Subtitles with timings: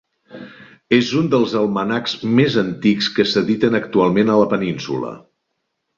[0.97, 5.17] És un dels almanacs més antics que s'editen actualment a la península.